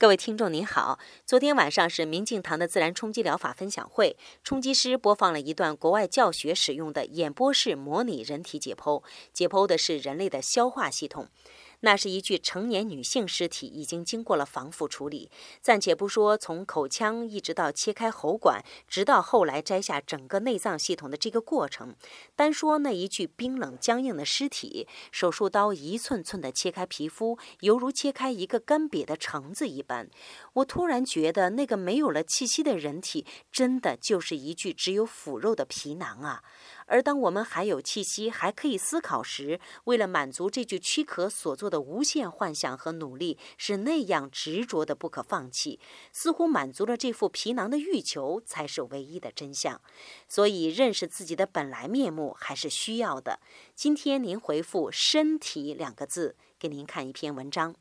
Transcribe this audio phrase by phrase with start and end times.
[0.00, 11.26] 各位听众您好，昨天晚上是明镜堂的自然冲击疗法分享会，冲击师播放了一段国外教学使用的演播室模拟人体解剖，解剖的是人类的消化系统。
[11.80, 15.30] 那是一具成年女性尸体，已经经过了防腐处理。
[15.60, 21.94] 暂且不说从口腔一直到切开喉管，直到后来摘下整个内脏系统的这个过程，
[22.34, 30.10] 单说那一具冰冷僵硬的尸体，手术刀一寸寸地切开皮肤，犹如切开一个干瘪的橙子一般。
[30.54, 36.42] 我突然觉得，那个没有了气息的人体，真的就是一具只有腐肉的皮囊啊！
[36.88, 45.78] 而当我们还有气息，还可以思考时，为了满足这具躯壳所做的无限幻想和努力，是那样执着的不可放弃。
[46.12, 49.80] 似乎满足了这副皮囊的欲求，才是唯一的真相。
[50.26, 53.38] 所以，认识自己的本来面目还是需要的。
[53.74, 57.74] 今天您回复“身体”两个字，给您看一篇文章。